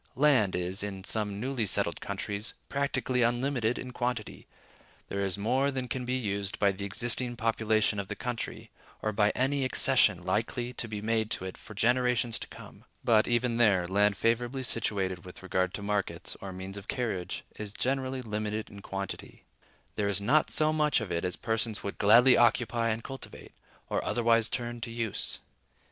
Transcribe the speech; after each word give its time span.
Land 0.15 0.55
is, 0.55 0.81
in 0.81 1.03
some 1.03 1.39
newly 1.39 1.67
settled 1.67 2.01
countries, 2.01 2.55
practically 2.69 3.21
unlimited 3.21 3.77
in 3.77 3.91
quantity: 3.91 4.47
there 5.09 5.19
is 5.21 5.37
more 5.37 5.69
than 5.69 5.87
can 5.87 6.05
be 6.05 6.15
used 6.15 6.57
by 6.57 6.71
the 6.71 6.85
existing 6.85 7.35
population 7.35 7.99
of 7.99 8.07
the 8.07 8.15
country, 8.15 8.71
or 9.03 9.11
by 9.11 9.29
any 9.35 9.63
accession 9.63 10.25
likely 10.25 10.73
to 10.73 10.87
be 10.87 11.03
made 11.03 11.29
to 11.29 11.45
it 11.45 11.55
for 11.55 11.75
generations 11.75 12.39
to 12.39 12.47
come. 12.47 12.83
But, 13.03 13.27
even 13.27 13.57
there, 13.57 13.87
land 13.87 14.17
favorably 14.17 14.63
situated 14.63 15.23
with 15.23 15.43
regard 15.43 15.71
to 15.75 15.83
markets, 15.83 16.35
or 16.41 16.51
means 16.51 16.77
of 16.77 16.87
carriage, 16.87 17.43
is 17.57 17.71
generally 17.71 18.23
limited 18.23 18.71
in 18.71 18.79
quantity: 18.79 19.45
there 19.97 20.07
is 20.07 20.19
not 20.19 20.49
so 20.49 20.73
much 20.73 20.99
of 20.99 21.11
it 21.11 21.23
as 21.23 21.35
persons 21.35 21.83
would 21.83 21.99
gladly 21.99 22.35
occupy 22.35 22.89
and 22.89 23.03
cultivate, 23.03 23.51
or 23.87 24.03
otherwise 24.03 24.49
turn 24.49 24.81
to 24.81 24.89
use. 24.89 25.41